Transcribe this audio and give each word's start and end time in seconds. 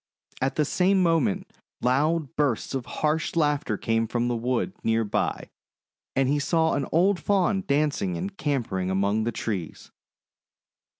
At 0.41 0.55
the 0.55 0.65
same 0.65 1.03
moment 1.03 1.45
loud 1.79 2.35
bursts 2.35 2.73
of 2.73 2.87
harsh 2.87 3.35
laughter 3.35 3.77
came 3.77 4.07
from 4.07 4.29
the 4.29 4.35
wood 4.35 4.73
near 4.83 5.03
by, 5.03 5.51
and 6.15 6.27
he 6.27 6.39
saw 6.39 6.73
an 6.73 6.87
old 6.91 7.19
Faun 7.19 7.61
dancing 7.67 8.17
and 8.17 8.35
capering 8.35 8.89
among 8.89 9.25
the 9.25 9.31
trees. 9.31 9.91